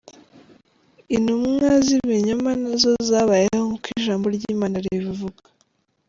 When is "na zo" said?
2.61-2.91